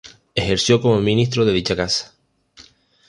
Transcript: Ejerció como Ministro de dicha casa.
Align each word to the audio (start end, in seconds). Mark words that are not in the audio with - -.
Ejerció 0.33 0.81
como 0.81 0.99
Ministro 0.99 1.45
de 1.45 1.53
dicha 1.53 1.75
casa. 1.75 2.15